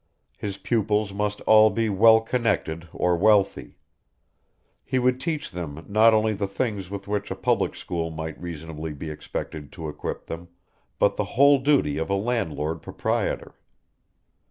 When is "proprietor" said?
12.81-13.53